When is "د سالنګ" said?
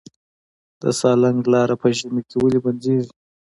0.81-1.39